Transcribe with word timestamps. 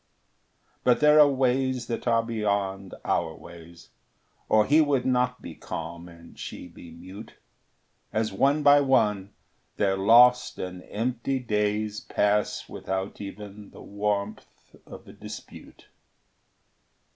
But 0.83 0.99
there 0.99 1.19
are 1.19 1.29
ways 1.29 1.85
that 1.85 2.07
are 2.07 2.23
beyond 2.23 2.95
our 3.05 3.35
ways, 3.35 3.89
Or 4.49 4.65
he 4.65 4.81
would 4.81 5.05
not 5.05 5.43
be 5.43 5.53
calm 5.53 6.09
and 6.09 6.39
she 6.39 6.67
be 6.67 6.89
mute, 6.89 7.35
As 8.11 8.33
one 8.33 8.63
by 8.63 8.81
one 8.81 9.29
their 9.77 9.95
lost 9.95 10.57
and 10.57 10.83
empty 10.89 11.37
days 11.37 11.99
Pass 11.99 12.67
without 12.67 13.21
even 13.21 13.69
the 13.69 13.83
warmth 13.83 14.75
of 14.87 15.07
a 15.07 15.13
dispute. 15.13 15.85